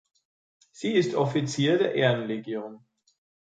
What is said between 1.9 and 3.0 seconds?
Ehrenlegion.